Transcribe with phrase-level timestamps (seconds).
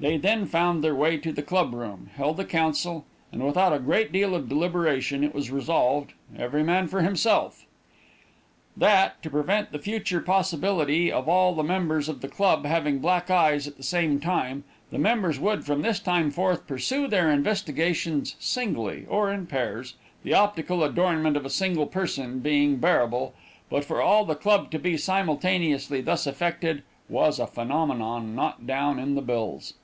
[0.00, 3.80] They then found their way to the club room, held a council, and without a
[3.80, 7.66] great deal of deliberation, it was resolved, every man for himself:
[8.76, 13.28] That, to prevent the future possibility of all the members of the club having black
[13.28, 14.62] eyes at the same time,
[14.92, 20.32] the members would, from this time forth, pursue their investigations singly, or in pairs the
[20.32, 23.34] optical adornment of a single person being bearable,
[23.68, 29.00] but for all the club to be simultaneously thus affected, was a phenomenon not down
[29.00, 29.74] in the bills.